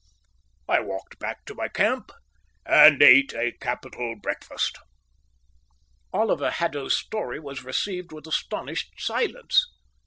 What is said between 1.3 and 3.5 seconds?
to my camp and ate